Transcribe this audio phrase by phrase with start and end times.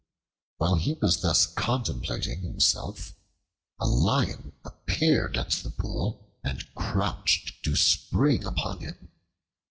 [0.57, 3.13] While he was thus contemplating himself,
[3.79, 9.11] a Lion appeared at the pool and crouched to spring upon him.